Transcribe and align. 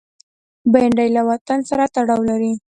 بېنډۍ 0.71 1.09
له 1.15 1.21
وطن 1.29 1.59
سره 1.69 1.83
تړاو 1.95 2.21
لري 2.29 2.53